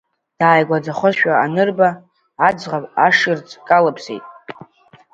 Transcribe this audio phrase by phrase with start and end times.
[0.39, 1.89] Дааигәаӡахошәа анырба,
[2.47, 4.25] аӡӷаб ашырӡ калԥсеит.